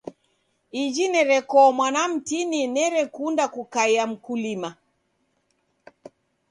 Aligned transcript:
Iji 0.83 1.05
nerekoo 1.11 1.69
mwana 1.77 2.01
mtini 2.11 2.59
nerekunda 2.75 3.45
kukaia 3.53 4.03
mkulima. 4.11 4.69